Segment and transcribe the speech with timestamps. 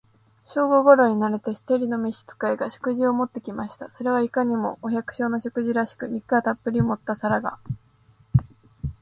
[0.45, 3.91] 正午頃になると、一人の召使が、食事を持って来ました。
[3.91, 7.59] それはいかにも、お百姓の食事らしく、肉をたっぶり盛った皿が、